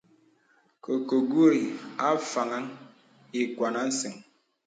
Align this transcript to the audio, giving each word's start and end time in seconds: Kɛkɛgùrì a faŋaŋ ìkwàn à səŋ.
Kɛkɛgùrì 0.83 1.61
a 2.05 2.07
faŋaŋ 2.31 2.65
ìkwàn 3.41 3.75
à 3.81 3.83
səŋ. 3.99 4.13